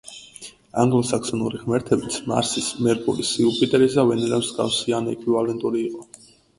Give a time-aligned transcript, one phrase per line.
[0.83, 6.09] ანგლო-საქსონური ღმერთებიც მარსის, მერკურის, იუპიტერის და ვენერას მსგავსი ან ექვივალენტური იყო.